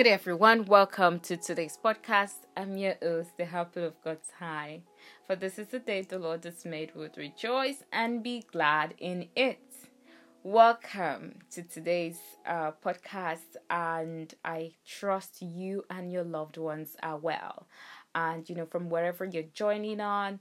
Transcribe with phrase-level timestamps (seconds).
[0.00, 0.64] Good day, everyone.
[0.64, 2.46] Welcome to today's podcast.
[2.56, 4.80] I'm your host, the helper of God's High.
[5.26, 6.94] For this is the day the Lord has made.
[6.94, 9.60] Would rejoice and be glad in it.
[10.42, 12.16] Welcome to today's
[12.46, 17.66] uh, podcast, and I trust you and your loved ones are well.
[18.14, 20.40] And you know, from wherever you're joining on,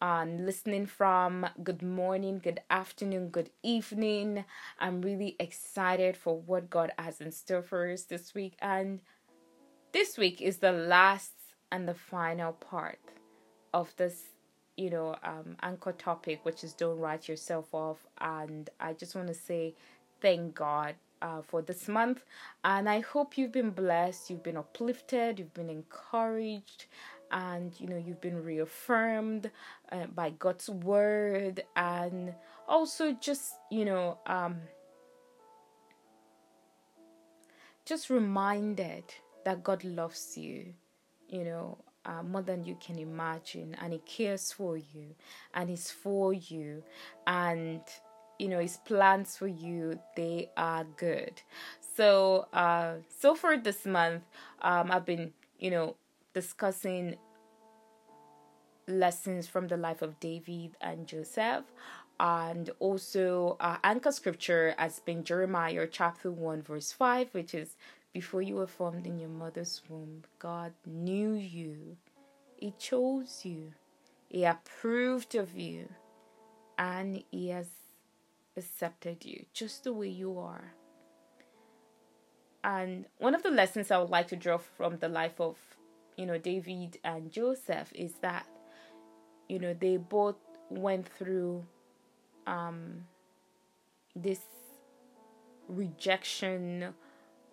[0.00, 1.46] and listening from.
[1.62, 4.44] Good morning, good afternoon, good evening.
[4.78, 8.54] I'm really excited for what God has in store for us this week.
[8.60, 9.00] And
[9.92, 11.32] this week is the last
[11.72, 13.00] and the final part
[13.72, 14.24] of this,
[14.76, 18.06] you know, um, anchor topic, which is don't write yourself off.
[18.20, 19.74] And I just want to say
[20.20, 22.22] thank God uh, for this month.
[22.64, 26.86] And I hope you've been blessed, you've been uplifted, you've been encouraged,
[27.30, 29.50] and you know you've been reaffirmed
[29.92, 32.34] uh, by God's word and
[32.68, 34.56] also just you know um
[37.84, 39.04] just reminded
[39.44, 40.74] that God loves you
[41.28, 43.76] you know uh, more than you can imagine.
[43.82, 45.14] And he cares for you
[45.54, 46.82] and he's for you
[47.26, 47.80] and
[48.38, 51.42] you know his plans for you they are good.
[51.96, 54.22] So uh so for this month
[54.60, 55.96] um i've been you know
[56.36, 57.16] discussing
[58.86, 61.64] lessons from the life of David and Joseph.
[62.20, 67.76] And also, our anchor scripture has been Jeremiah chapter 1, verse 5, which is
[68.12, 71.96] Before you were formed in your mother's womb, God knew you,
[72.56, 73.72] He chose you,
[74.28, 75.88] He approved of you,
[76.76, 77.68] and He has
[78.58, 80.74] accepted you just the way you are.
[82.62, 85.56] And one of the lessons I would like to draw from the life of
[86.16, 88.46] you know David and Joseph is that
[89.48, 90.36] you know they both
[90.70, 91.64] went through
[92.46, 93.04] um
[94.14, 94.40] this
[95.68, 96.94] rejection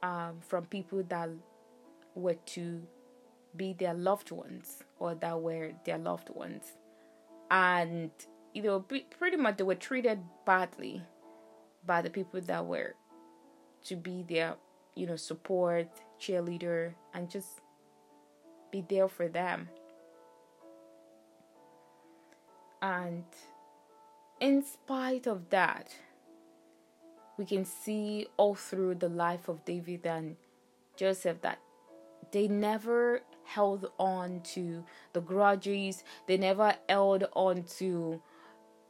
[0.02, 1.30] um from people that
[2.16, 2.82] were to
[3.56, 6.64] be their loved ones or that were their loved ones.
[7.52, 8.12] And
[8.54, 11.02] you know pretty much they were treated badly
[11.86, 12.96] by the people that were
[13.86, 14.56] to be their
[14.96, 15.88] you know support
[16.20, 17.62] cheerleader and just
[18.74, 19.70] be there for them.
[22.82, 23.24] And
[24.42, 25.96] in spite of that,
[27.38, 30.36] we can see all through the life of David and
[30.98, 31.60] Joseph that
[32.32, 38.22] they never held on to the grudges, they never held on to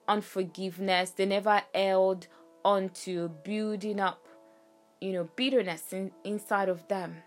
[0.08, 2.28] unforgiveness, they never held
[2.64, 4.26] on to building up,
[5.02, 7.18] you know, bitterness in, inside of them.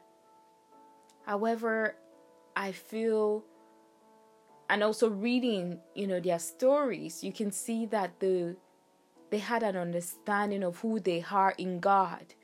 [1.27, 1.97] However,
[2.57, 3.45] I feel
[4.69, 8.57] and also reading, you know, their stories, you can see that the
[9.31, 12.35] they had an understanding of who they are in God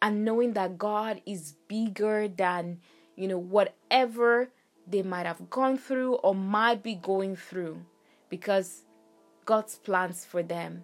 [0.00, 2.80] and knowing that God is bigger than,
[3.16, 4.48] you know, whatever
[4.86, 7.80] they might have gone through or might be going through
[8.28, 8.82] because
[9.44, 10.82] God's plans for them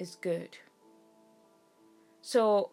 [0.00, 0.58] is good.
[2.20, 2.70] So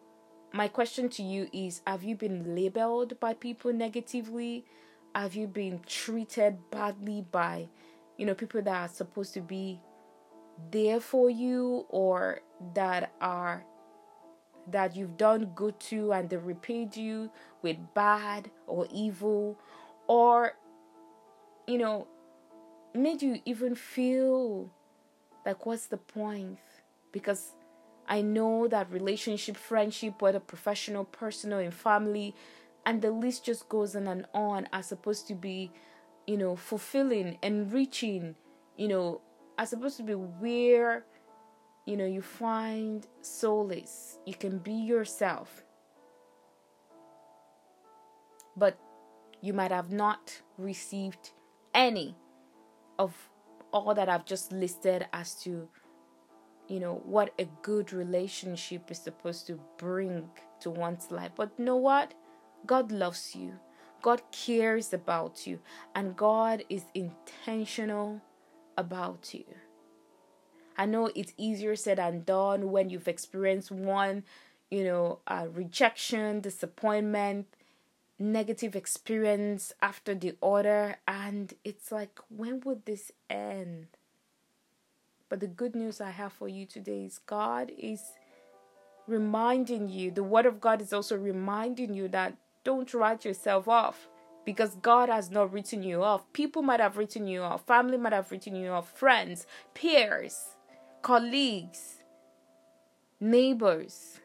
[0.52, 4.64] my question to you is have you been labeled by people negatively?
[5.14, 7.68] Have you been treated badly by
[8.16, 9.80] you know people that are supposed to be
[10.70, 12.40] there for you or
[12.74, 13.64] that are
[14.70, 17.30] that you've done good to and they repaid you
[17.62, 19.56] with bad or evil?
[20.08, 20.54] Or
[21.66, 22.08] you know
[22.92, 24.68] made you even feel
[25.46, 26.58] like what's the point?
[27.12, 27.52] Because
[28.10, 32.34] I know that relationship, friendship, whether professional, personal, and family,
[32.84, 35.70] and the list just goes on and on are supposed to be,
[36.26, 38.34] you know, fulfilling, and enriching,
[38.76, 39.20] you know,
[39.56, 41.04] are supposed to be where,
[41.86, 44.18] you know, you find solace.
[44.26, 45.62] You can be yourself.
[48.56, 48.76] But
[49.40, 51.30] you might have not received
[51.74, 52.16] any
[52.98, 53.14] of
[53.72, 55.68] all that I've just listed as to
[56.70, 60.30] you know what a good relationship is supposed to bring
[60.60, 61.32] to one's life.
[61.34, 62.14] But you know what?
[62.64, 63.54] God loves you.
[64.02, 65.58] God cares about you.
[65.94, 68.22] And god is intentional
[68.78, 69.44] about you.
[70.78, 74.22] I know it's easier said than done when you've experienced one
[74.70, 77.46] you know uh, rejection disappointment
[78.20, 80.98] negative experience after the other.
[81.08, 83.88] And it's like when would this end
[85.30, 88.02] but the good news I have for you today is God is
[89.06, 94.08] reminding you, the Word of God is also reminding you that don't write yourself off
[94.44, 96.30] because God has not written you off.
[96.34, 100.36] People might have written you off, family might have written you off, friends, peers,
[101.00, 102.02] colleagues,
[103.20, 104.20] neighbors,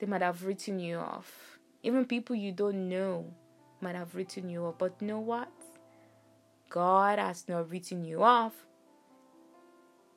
[0.00, 1.58] they might have written you off.
[1.82, 3.32] Even people you don't know
[3.80, 4.76] might have written you off.
[4.78, 5.50] But know what?
[6.70, 8.54] God has not written you off.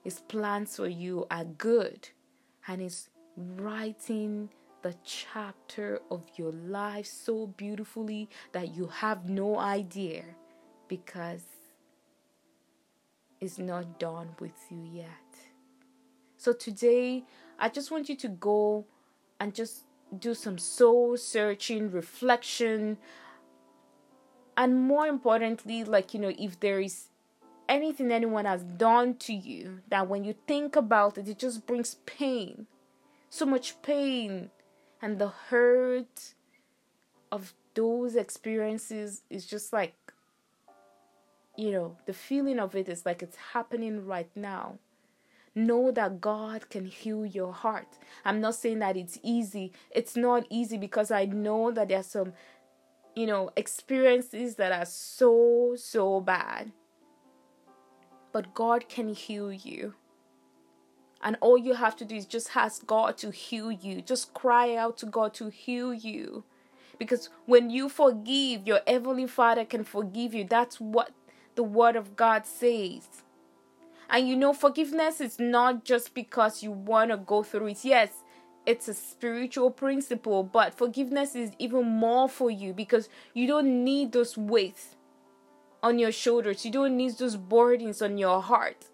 [0.03, 2.09] His plans for you are good,
[2.67, 4.49] and He's writing
[4.81, 10.25] the chapter of your life so beautifully that you have no idea
[10.89, 11.43] because
[13.39, 15.07] it's not done with you yet.
[16.35, 17.23] So today,
[17.57, 18.85] I just want you to go
[19.39, 19.85] and just
[20.19, 22.97] do some soul searching, reflection,
[24.57, 27.07] and more importantly, like, you know, if there is
[27.67, 31.95] anything anyone has done to you that when you think about it, it just brings
[32.05, 32.67] pain.
[33.29, 34.49] So much pain.
[35.01, 36.33] And the hurt
[37.31, 39.95] of those experiences is just like,
[41.57, 44.77] you know, the feeling of it is like it's happening right now.
[45.55, 47.99] Know that God can heal your heart.
[48.25, 49.71] I'm not saying that it's easy.
[49.91, 52.33] It's not easy because I know that there's some,
[53.15, 56.71] you know, experiences that are so, so bad
[58.33, 59.93] but God can heal you.
[61.21, 64.01] And all you have to do is just ask God to heal you.
[64.01, 66.43] Just cry out to God to heal you.
[66.99, 70.43] Because when you forgive, your Heavenly Father can forgive you.
[70.43, 71.11] That's what
[71.55, 73.07] the Word of God says.
[74.09, 77.85] And you know, forgiveness is not just because you want to go through it.
[77.85, 78.09] Yes,
[78.65, 84.11] it's a spiritual principle, but forgiveness is even more for you because you don't need
[84.11, 84.95] those weights
[85.83, 86.65] on your shoulders.
[86.65, 88.85] You don't need those burdens on your heart.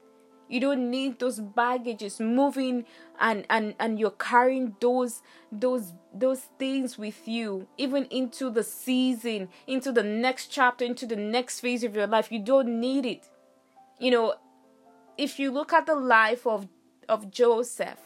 [0.49, 2.85] You don't need those baggages moving
[3.19, 5.21] and, and, and you're carrying those
[5.51, 11.15] those those things with you even into the season, into the next chapter, into the
[11.15, 12.31] next phase of your life.
[12.31, 13.29] You don't need it.
[13.99, 14.35] You know,
[15.19, 16.67] if you look at the life of
[17.07, 17.99] of Joseph,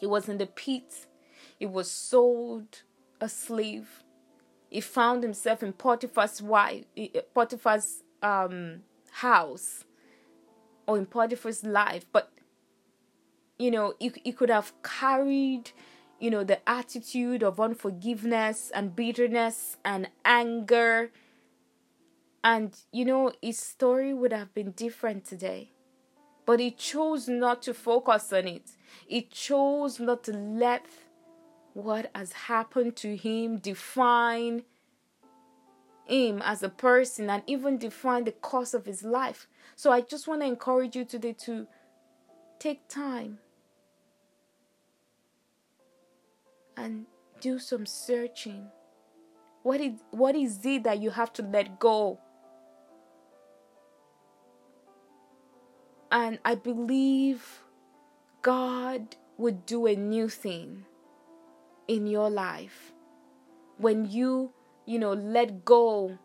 [0.00, 1.06] he was in the pit,
[1.58, 2.82] he was sold
[3.20, 4.02] a slave
[4.74, 6.84] he found himself in Potiphar's wife,
[7.32, 8.80] Potiphar's um,
[9.12, 9.84] house,
[10.88, 12.04] or in Potiphar's life.
[12.10, 12.32] But
[13.56, 15.70] you know, he, he could have carried,
[16.18, 21.12] you know, the attitude of unforgiveness and bitterness and anger.
[22.42, 25.70] And you know, his story would have been different today.
[26.46, 28.72] But he chose not to focus on it.
[29.06, 30.84] He chose not to let
[31.74, 34.62] what has happened to him define
[36.06, 39.48] him as a person and even define the course of his life.
[39.74, 41.66] So I just want to encourage you today to
[42.58, 43.38] take time
[46.76, 47.06] and
[47.40, 48.68] do some searching.
[49.62, 52.20] What is what is it that you have to let go?
[56.12, 57.60] And I believe
[58.42, 60.84] God would do a new thing
[61.88, 62.92] in your life
[63.78, 64.52] when you,
[64.86, 66.18] you know, let go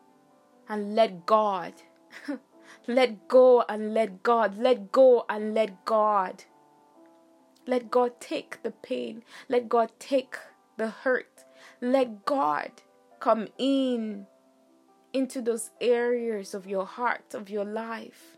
[0.67, 1.73] and let God.
[2.88, 4.57] let go and let God.
[4.57, 6.44] Let go and let God.
[7.65, 9.23] Let God take the pain.
[9.47, 10.38] Let God take
[10.77, 11.44] the hurt.
[11.81, 12.71] Let God
[13.19, 14.25] come in
[15.13, 18.38] into those areas of your heart, of your life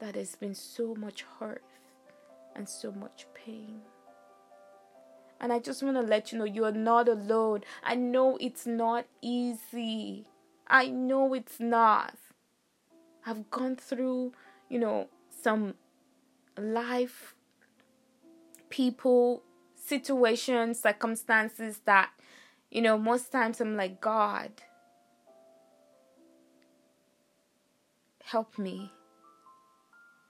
[0.00, 1.64] that has been so much hurt
[2.56, 3.80] and so much pain.
[5.44, 7.64] And I just want to let you know you are not alone.
[7.82, 10.24] I know it's not easy.
[10.66, 12.16] I know it's not.
[13.26, 14.32] I've gone through,
[14.70, 15.08] you know,
[15.42, 15.74] some
[16.56, 17.34] life,
[18.70, 19.42] people,
[19.76, 22.08] situations, circumstances that,
[22.70, 24.50] you know, most times I'm like, God,
[28.24, 28.92] help me.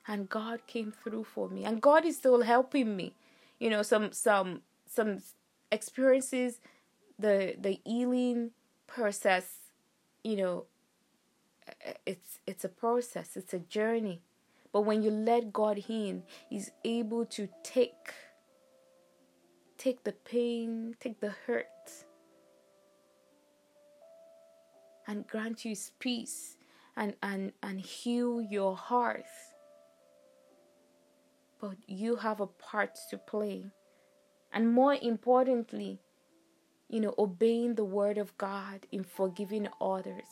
[0.08, 1.64] And God came through for me.
[1.64, 3.14] And God is still helping me.
[3.60, 4.62] You know, some some
[4.94, 5.22] some
[5.72, 6.60] experiences
[7.18, 8.50] the the healing
[8.86, 9.46] process
[10.22, 10.64] you know
[12.06, 14.22] it's it's a process it's a journey.
[14.72, 18.12] But when you let god in he's able to take
[19.78, 21.66] take the pain take the hurt
[25.06, 26.56] and grant you peace
[26.96, 29.24] and and and heal your heart.
[31.60, 33.70] But you have a part to play
[34.54, 35.98] and more importantly,
[36.88, 40.30] you know, obeying the word of God in forgiving others.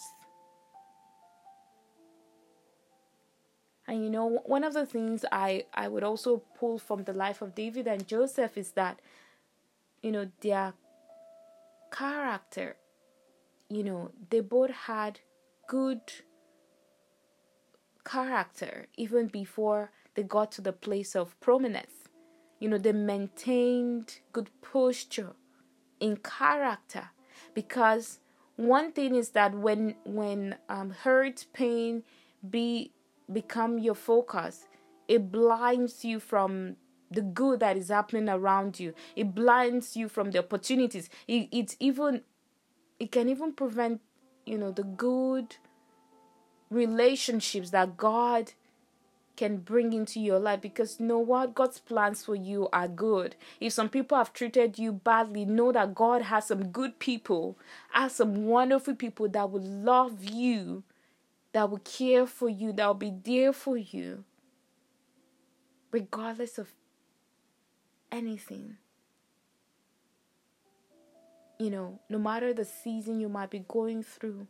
[3.88, 7.42] And you know, one of the things I, I would also pull from the life
[7.42, 9.00] of David and Joseph is that,
[10.02, 10.74] you know, their
[11.90, 12.76] character,
[13.68, 15.18] you know, they both had
[15.66, 16.00] good
[18.04, 22.01] character even before they got to the place of prominence
[22.62, 25.32] you know, they maintained good posture
[25.98, 27.10] in character.
[27.54, 28.20] Because
[28.54, 32.04] one thing is that when when um, hurt pain
[32.48, 32.92] be
[33.32, 34.66] become your focus
[35.08, 36.76] it blinds you from
[37.10, 38.94] the good that is happening around you.
[39.16, 41.10] It blinds you from the opportunities.
[41.26, 42.22] It, it even
[43.00, 44.00] it can even prevent
[44.46, 45.56] you know the good
[46.70, 48.52] relationships that god
[49.36, 53.36] can bring into your life because you know what God's plans for you are good.
[53.60, 57.58] If some people have treated you badly, know that God has some good people,
[57.90, 60.82] has some wonderful people that will love you,
[61.52, 64.24] that will care for you, that will be there for you,
[65.90, 66.68] regardless of
[68.10, 68.76] anything.
[71.58, 74.46] You know, no matter the season you might be going through,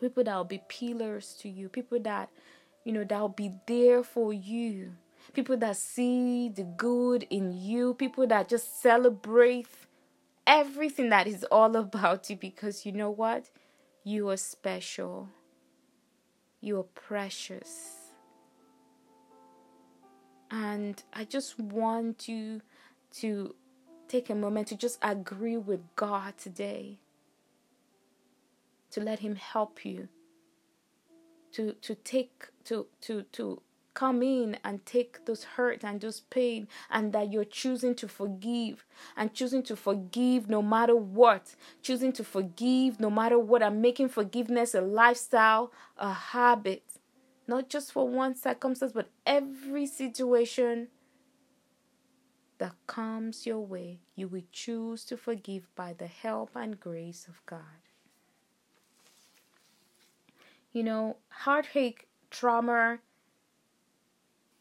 [0.00, 2.30] people that will be pillars to you, people that
[2.86, 4.92] you know, that'll be there for you.
[5.32, 9.66] People that see the good in you, people that just celebrate
[10.46, 13.50] everything that is all about you because you know what?
[14.04, 15.28] You are special.
[16.60, 18.12] You are precious.
[20.52, 22.62] And I just want you
[23.14, 23.56] to
[24.06, 27.00] take a moment to just agree with God today.
[28.92, 30.08] To let Him help you
[31.56, 33.62] to to take to to to
[33.94, 38.84] come in and take those hurt and those pain and that you're choosing to forgive
[39.16, 44.06] and choosing to forgive no matter what choosing to forgive no matter what i'm making
[44.06, 46.82] forgiveness a lifestyle a habit.
[47.48, 50.88] Not just for one circumstance but every situation
[52.58, 57.40] that comes your way you will choose to forgive by the help and grace of
[57.46, 57.85] god
[60.72, 62.98] you know, heartache, trauma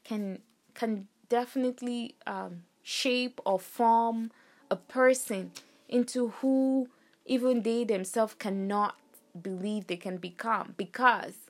[0.03, 0.39] can
[0.73, 4.31] can definitely um, shape or form
[4.69, 5.51] a person
[5.89, 6.87] into who
[7.25, 8.95] even they themselves cannot
[9.41, 10.73] believe they can become.
[10.77, 11.45] Because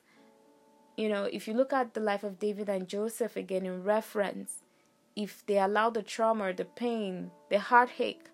[0.96, 4.62] you know if you look at the life of david and joseph again in reference
[5.14, 8.30] if they allow the trauma the pain the heartache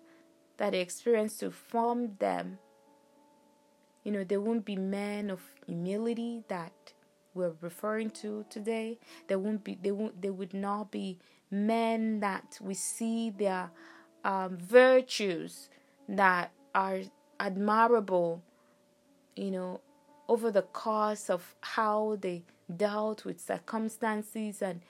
[0.57, 2.57] that they experience to form them
[4.03, 6.93] you know, there won't be men of humility that
[7.33, 8.99] we're referring to today.
[9.27, 9.77] There won't be.
[9.81, 10.21] There won't.
[10.21, 11.19] There would not be
[11.49, 13.71] men that we see their
[14.23, 15.69] um, virtues
[16.07, 16.99] that are
[17.39, 18.43] admirable.
[19.35, 19.81] You know,
[20.27, 22.43] over the course of how they
[22.75, 24.81] dealt with circumstances and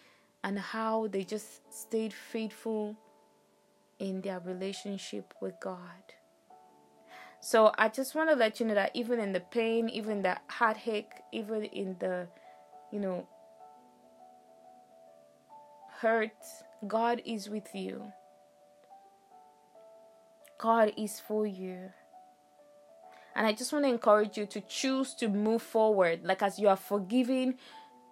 [0.44, 2.98] and how they just stayed faithful
[4.00, 6.04] in their relationship with God.
[7.46, 10.38] So I just want to let you know that even in the pain, even the
[10.48, 12.26] heartache, even in the,
[12.90, 13.28] you know,
[16.00, 16.32] hurt,
[16.88, 18.14] God is with you.
[20.58, 21.92] God is for you.
[23.36, 26.22] And I just want to encourage you to choose to move forward.
[26.24, 27.56] Like as you are forgiving,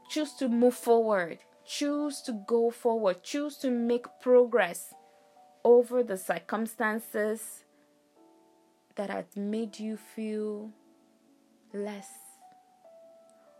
[0.09, 1.37] choose to move forward.
[1.65, 3.23] Choose to go forward.
[3.23, 4.93] Choose to make progress
[5.63, 7.63] over the circumstances
[8.95, 10.71] that had made you feel
[11.73, 12.09] less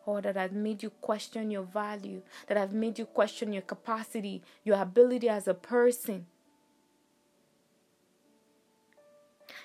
[0.06, 4.42] or that had made you question your value, that have made you question your capacity,
[4.64, 6.26] your ability as a person.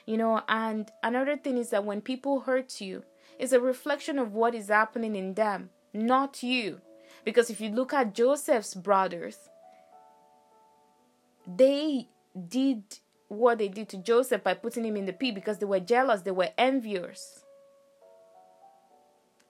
[0.04, 3.02] You know, and another thing is that when people hurt you,
[3.38, 6.80] it's a reflection of what is happening in them, not you.
[7.24, 9.36] Because if you look at Joseph's brothers,
[11.46, 12.08] they
[12.48, 12.82] did
[13.28, 16.22] what they did to Joseph by putting him in the pit because they were jealous,
[16.22, 17.44] they were envious.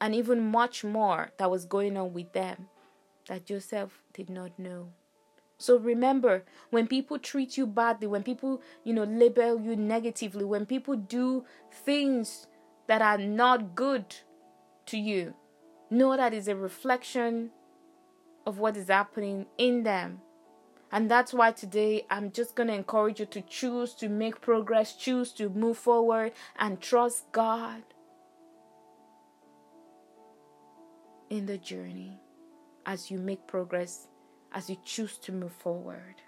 [0.00, 2.68] And even much more that was going on with them
[3.28, 4.88] that Joseph did not know.
[5.59, 10.66] So remember, when people treat you badly, when people, you know, label you negatively, when
[10.66, 12.47] people do things
[12.88, 14.16] that are not good
[14.87, 15.35] to you,
[15.90, 17.50] know that is a reflection
[18.47, 20.21] of what is happening in them
[20.93, 24.95] and that's why today I'm just going to encourage you to choose to make progress,
[24.95, 27.83] choose to move forward, and trust God
[31.28, 32.21] in the journey
[32.85, 34.07] as you make progress,
[34.52, 36.23] as you choose to move forward.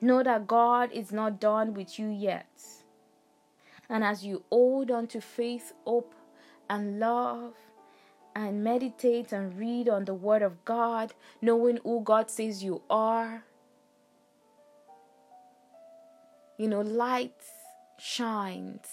[0.00, 2.48] Know that God is not done with you yet.
[3.88, 6.14] And as you hold on to faith, hope,
[6.68, 7.54] and love,
[8.34, 13.44] and meditate and read on the Word of God, knowing who God says you are.
[16.58, 17.42] You know, light
[17.98, 18.86] shines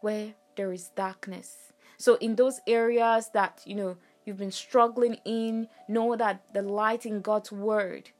[0.00, 1.72] where there is darkness.
[1.98, 7.06] So, in those areas that, you know, you've been struggling in, know that the light
[7.06, 8.10] in God's word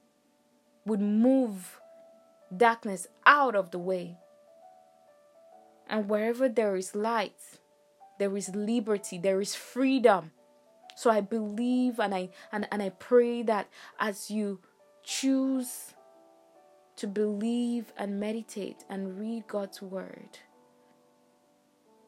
[0.85, 1.79] would move
[2.55, 4.17] darkness out of the way.
[5.89, 7.56] And wherever there is light,
[8.19, 10.31] there is liberty, there is freedom.
[10.95, 13.67] So I believe and I and, and I pray that
[13.99, 14.59] as you
[15.03, 15.93] choose
[16.95, 20.39] to believe and meditate and read God's word,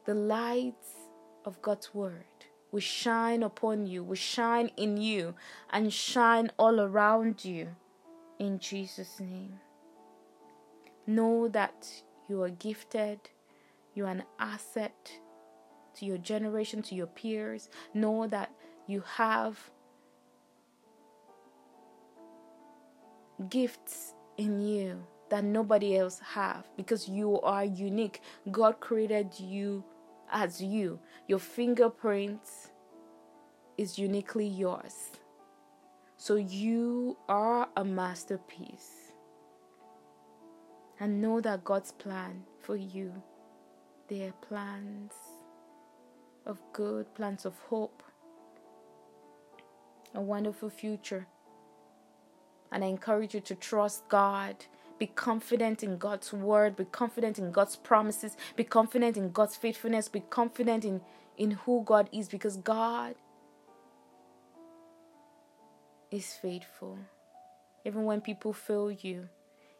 [0.06, 0.74] the light
[1.46, 2.26] of God's word
[2.72, 5.36] will shine upon you, will shine in you,
[5.72, 7.76] and shine all around you
[8.40, 9.60] in Jesus' name.
[11.06, 11.88] Know that
[12.28, 13.20] you are gifted,
[13.94, 15.12] you are an asset
[16.00, 17.70] to your generation, to your peers.
[17.94, 18.52] Know that
[18.88, 19.58] you have
[23.50, 28.22] gifts in you that nobody else have because you are unique.
[28.52, 29.84] God created you
[30.32, 31.00] as you.
[31.28, 32.42] Your fingerprint
[33.78, 35.12] is uniquely yours.
[36.18, 39.12] So you are a masterpiece.
[41.00, 43.14] And know that God's plan for you,
[44.10, 45.14] they are plans
[46.50, 48.04] of good, plans of hope,
[50.14, 51.28] a wonderful future.
[52.72, 54.66] And I encourage you to trust God
[55.00, 56.76] be confident in God's word.
[56.76, 58.36] Be confident in God's promises.
[58.58, 60.10] Be confident in God's faithfulness.
[60.10, 61.00] Be confident in,
[61.38, 63.16] in who God is because God
[66.12, 67.00] is faithful.
[67.86, 69.30] Even when people fail you,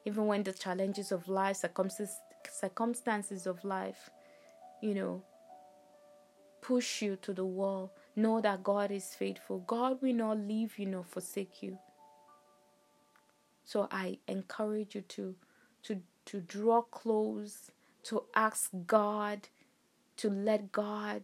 [0.06, 1.58] even when the challenges of life,
[2.50, 4.10] circumstances of life,
[4.82, 5.22] you know,
[6.70, 9.58] push you to the wall, know that God is faithful.
[9.66, 11.80] God will not leave you nor forsake you.
[13.66, 15.36] So I encourage you to
[15.84, 17.72] to to draw close,
[18.04, 19.50] to ask God,
[20.18, 21.24] to let God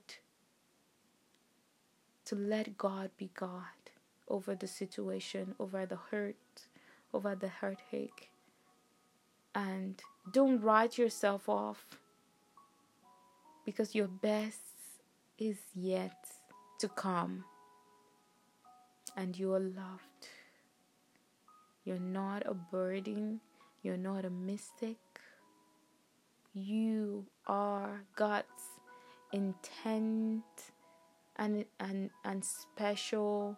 [2.26, 3.82] to let God be God
[4.28, 6.66] over the situation, over the hurt,
[7.14, 8.32] over the heartache.
[9.54, 12.00] And don't write yourself off
[13.64, 14.75] because your best
[15.38, 16.28] is yet
[16.80, 17.44] to come
[19.18, 20.30] and you are loved.
[21.84, 23.42] You're not a burden.
[23.84, 24.98] You're not a mystic.
[26.54, 28.46] You are God's
[29.32, 30.44] intent
[31.36, 33.58] and, and, and special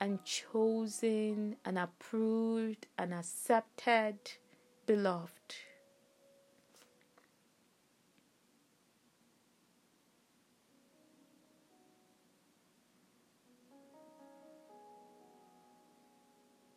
[0.00, 4.18] and chosen and approved and accepted
[4.86, 5.35] beloved.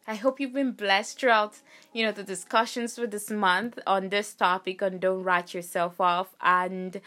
[0.09, 1.59] I hope you've been blessed throughout,
[1.93, 6.35] you know, the discussions for this month on this topic on don't write yourself off.
[6.41, 6.99] And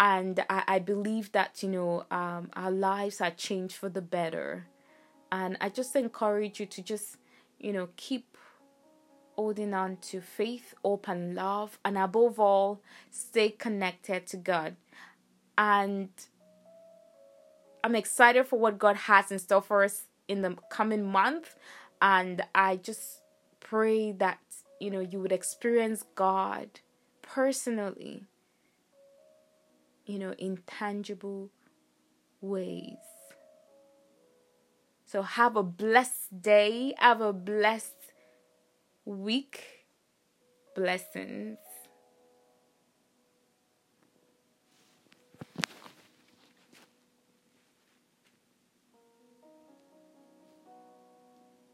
[0.00, 4.66] and I, I believe that you know um, our lives are changed for the better.
[5.30, 7.16] And I just encourage you to just
[7.60, 8.36] you know keep
[9.36, 12.80] holding on to faith, hope, and love, and above all,
[13.12, 14.74] stay connected to God.
[15.56, 16.08] And
[17.84, 21.56] I'm excited for what God has in store for us in the coming month.
[22.00, 23.22] And I just
[23.60, 24.38] pray that
[24.80, 26.68] you know you would experience God
[27.20, 28.24] personally
[30.08, 31.50] you know in tangible
[32.40, 32.96] ways.
[35.04, 36.94] So have a blessed day.
[36.98, 38.12] Have a blessed
[39.04, 39.86] week.
[40.74, 41.58] Blessings